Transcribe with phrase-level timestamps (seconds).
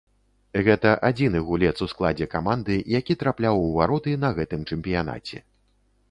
[0.67, 5.43] Гэта адзіны гулец у складзе каманды, які трапляў у вароты на гэтым чэмпіянаце.